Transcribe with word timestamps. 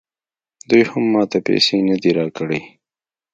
دوی 0.69 0.83
هم 0.91 1.03
ماته 1.13 1.39
پیسې 1.47 1.77
نه 1.89 1.95
دي 2.01 2.11
راکړي 2.19 2.61